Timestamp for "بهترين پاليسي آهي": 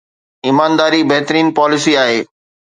1.09-2.19